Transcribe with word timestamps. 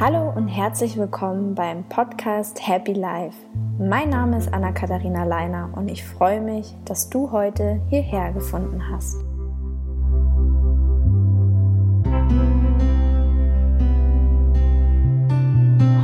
Hallo 0.00 0.32
und 0.34 0.48
herzlich 0.48 0.98
willkommen 0.98 1.54
beim 1.54 1.84
Podcast 1.84 2.66
Happy 2.66 2.92
Life. 2.92 3.36
Mein 3.78 4.10
Name 4.10 4.38
ist 4.38 4.52
Anna-Katharina 4.52 5.24
Leiner 5.24 5.70
und 5.74 5.88
ich 5.88 6.04
freue 6.04 6.40
mich, 6.40 6.74
dass 6.84 7.08
du 7.10 7.30
heute 7.30 7.80
hierher 7.88 8.32
gefunden 8.32 8.82
hast. 8.90 9.16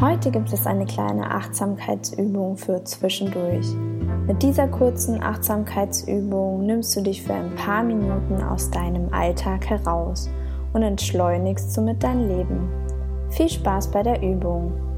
Heute 0.00 0.30
gibt 0.30 0.52
es 0.52 0.66
eine 0.66 0.86
kleine 0.86 1.30
Achtsamkeitsübung 1.30 2.56
für 2.56 2.84
zwischendurch. 2.84 3.66
Mit 4.27 4.43
dieser 4.43 4.68
kurzen 4.68 5.23
Achtsamkeitsübung 5.23 6.64
nimmst 6.66 6.95
du 6.95 7.00
dich 7.00 7.23
für 7.23 7.34
ein 7.34 7.55
paar 7.57 7.82
Minuten 7.82 8.43
aus 8.43 8.70
deinem 8.70 9.12
Alltag 9.12 9.69
heraus 9.69 10.29
und 10.73 10.82
entschleunigst 10.82 11.73
somit 11.73 12.02
dein 12.02 12.28
Leben. 12.28 12.69
Viel 13.30 13.48
Spaß 13.48 13.91
bei 13.91 14.02
der 14.02 14.23
Übung! 14.23 14.89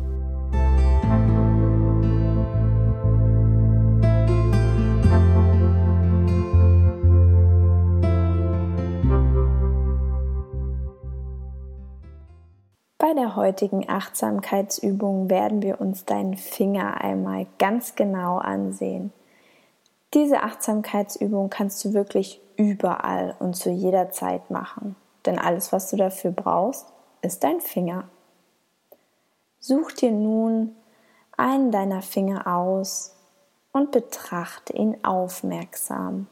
Bei 13.03 13.15
der 13.15 13.35
heutigen 13.35 13.89
Achtsamkeitsübung 13.89 15.29
werden 15.29 15.61
wir 15.61 15.81
uns 15.81 16.05
deinen 16.05 16.37
Finger 16.37 17.01
einmal 17.01 17.49
ganz 17.59 17.97
genau 17.97 18.39
ansehen. 18.39 19.13
Diese 20.15 20.45
Achtsamkeitsübung 20.45 21.51
kannst 21.51 21.85
du 21.85 21.95
wirklich 21.95 22.41
überall 22.57 23.35
und 23.41 23.57
zu 23.57 23.71
jeder 23.71 24.13
Zeit 24.13 24.53
machen, 24.53 24.95
denn 25.27 25.41
alles, 25.41 25.73
was 25.73 25.91
du 25.91 25.97
dafür 25.97 26.31
brauchst, 26.31 26.93
ist 27.23 27.43
dein 27.43 27.61
Finger. 27.61 28.05
Such 29.59 29.91
dir 29.91 30.13
nun 30.13 30.77
einen 31.37 31.73
deiner 31.73 32.03
Finger 32.03 32.47
aus 32.47 33.17
und 33.73 33.91
betrachte 33.91 34.75
ihn 34.75 34.97
aufmerksam. 35.03 36.29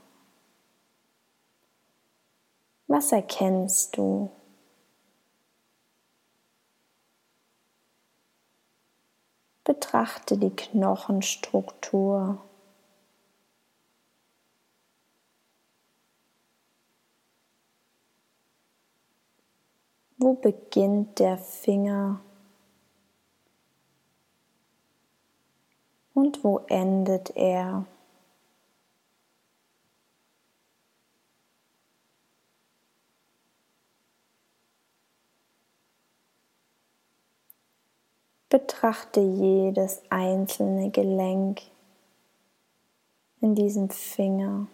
Was 2.87 3.11
erkennst 3.11 3.97
du? 3.97 4.31
Betrachte 9.65 10.39
die 10.39 10.51
Knochenstruktur. 10.51 12.43
Wo 20.17 20.35
beginnt 20.35 21.19
der 21.19 21.39
Finger? 21.39 22.21
und 26.21 26.45
wo 26.45 26.59
endet 26.69 27.37
er? 27.37 27.87
Betrachte 38.51 39.21
jedes 39.21 40.03
einzelne 40.11 40.91
Gelenk 40.91 41.63
in 43.41 43.55
diesem 43.55 43.89
Finger. 43.91 44.67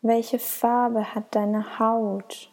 Welche 0.00 0.38
Farbe 0.38 1.12
hat 1.12 1.34
deine 1.34 1.80
Haut? 1.80 2.52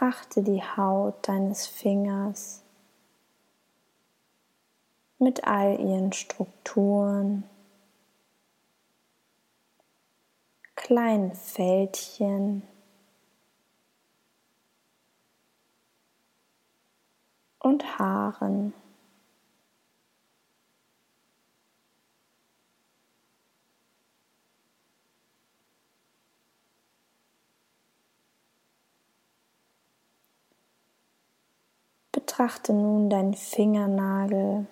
Betrachte 0.00 0.42
die 0.42 0.62
Haut 0.62 1.28
deines 1.28 1.66
Fingers 1.66 2.62
mit 5.18 5.44
all 5.44 5.78
ihren 5.78 6.10
Strukturen. 6.14 7.44
kleinen 10.74 11.34
Fältchen 11.34 12.62
und 17.58 17.98
Haaren. 17.98 18.72
Betrachte 32.40 32.72
nun 32.72 33.10
deinen 33.10 33.34
Fingernagel 33.34 34.66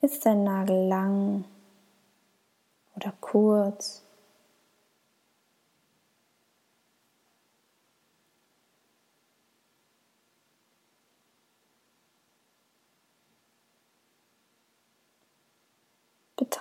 Ist 0.00 0.24
dein 0.24 0.42
Nagel 0.42 0.88
lang 0.88 1.44
oder 2.96 3.12
kurz? 3.20 4.02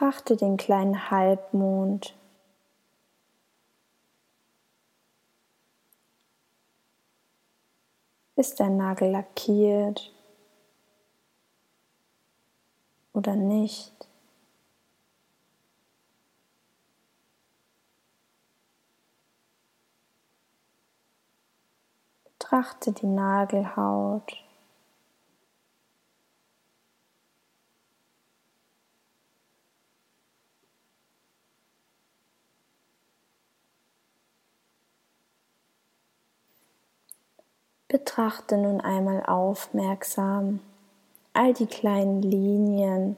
Betrachte 0.02 0.36
den 0.36 0.58
kleinen 0.58 1.12
Halbmond. 1.12 2.16
Ist 8.36 8.60
dein 8.60 8.78
Nagel 8.78 9.12
lackiert? 9.12 10.12
oder 13.14 13.36
nicht. 13.36 13.94
Betrachte 22.24 22.92
die 22.92 23.06
Nagelhaut. 23.06 24.51
Betrachte 37.92 38.56
nun 38.56 38.80
einmal 38.80 39.22
aufmerksam 39.26 40.62
all 41.34 41.54
die 41.54 41.66
kleinen 41.66 42.22
Linien, 42.22 43.18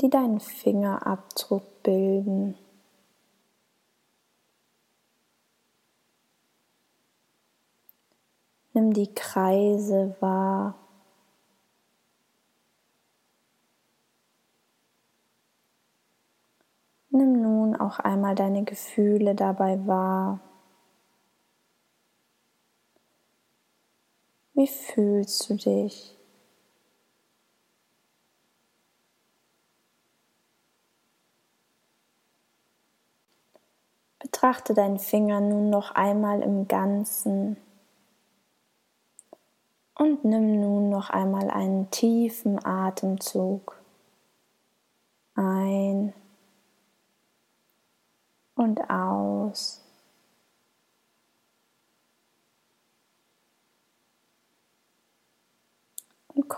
die 0.00 0.08
deinen 0.08 0.40
Fingerabdruck 0.40 1.82
bilden. 1.82 2.56
Nimm 8.72 8.94
die 8.94 9.12
Kreise 9.12 10.16
wahr. 10.20 10.74
Nimm 17.10 17.42
nun 17.42 17.76
auch 17.76 17.98
einmal 17.98 18.34
deine 18.34 18.64
Gefühle 18.64 19.34
dabei 19.34 19.86
wahr. 19.86 20.40
Wie 24.58 24.66
fühlst 24.66 25.48
du 25.48 25.54
dich? 25.54 26.16
Betrachte 34.18 34.74
deinen 34.74 34.98
Finger 34.98 35.40
nun 35.40 35.70
noch 35.70 35.92
einmal 35.92 36.42
im 36.42 36.66
Ganzen 36.66 37.56
und 39.94 40.24
nimm 40.24 40.58
nun 40.60 40.88
noch 40.88 41.10
einmal 41.10 41.50
einen 41.50 41.88
tiefen 41.92 42.58
Atemzug 42.64 43.80
ein 45.36 46.12
und 48.56 48.90
aus. 48.90 49.87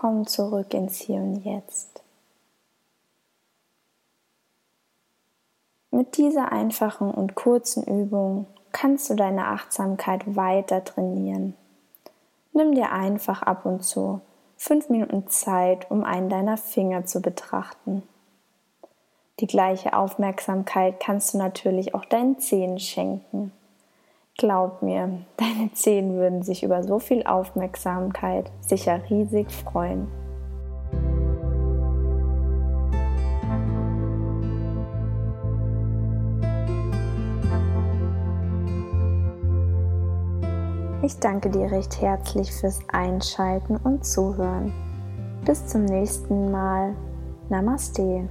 Komm 0.01 0.25
zurück 0.25 0.73
ins 0.73 0.97
Hier 0.97 1.17
und 1.17 1.45
Jetzt. 1.45 2.01
Mit 5.91 6.17
dieser 6.17 6.51
einfachen 6.51 7.11
und 7.11 7.35
kurzen 7.35 7.83
Übung 7.83 8.47
kannst 8.71 9.11
du 9.11 9.15
deine 9.15 9.45
Achtsamkeit 9.45 10.35
weiter 10.35 10.83
trainieren. 10.83 11.53
Nimm 12.51 12.73
dir 12.73 12.91
einfach 12.91 13.43
ab 13.43 13.63
und 13.67 13.83
zu 13.83 14.21
fünf 14.57 14.89
Minuten 14.89 15.27
Zeit, 15.27 15.91
um 15.91 16.03
einen 16.03 16.29
deiner 16.29 16.57
Finger 16.57 17.05
zu 17.05 17.21
betrachten. 17.21 18.01
Die 19.39 19.45
gleiche 19.45 19.95
Aufmerksamkeit 19.95 20.99
kannst 20.99 21.35
du 21.35 21.37
natürlich 21.37 21.93
auch 21.93 22.05
deinen 22.05 22.39
Zehen 22.39 22.79
schenken. 22.79 23.51
Glaub 24.41 24.81
mir, 24.81 25.19
deine 25.37 25.71
Zehen 25.73 26.15
würden 26.15 26.41
sich 26.41 26.63
über 26.63 26.81
so 26.81 26.97
viel 26.97 27.23
Aufmerksamkeit 27.27 28.51
sicher 28.59 28.99
riesig 29.07 29.51
freuen. 29.51 30.07
Ich 41.03 41.19
danke 41.19 41.51
dir 41.51 41.71
recht 41.71 42.01
herzlich 42.01 42.51
fürs 42.51 42.79
Einschalten 42.91 43.77
und 43.77 44.03
Zuhören. 44.03 44.73
Bis 45.45 45.67
zum 45.67 45.85
nächsten 45.85 46.49
Mal. 46.49 46.95
Namaste. 47.49 48.27